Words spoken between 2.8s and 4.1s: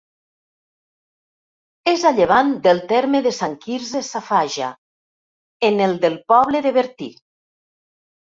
terme de Sant Quirze